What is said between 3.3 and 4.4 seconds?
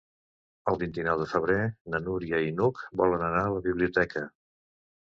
anar a la biblioteca.